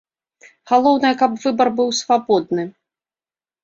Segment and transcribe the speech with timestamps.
[0.71, 2.63] Галоўнае, каб выбар быў свабодны.